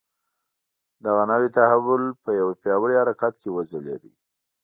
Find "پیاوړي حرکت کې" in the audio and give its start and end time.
2.61-3.49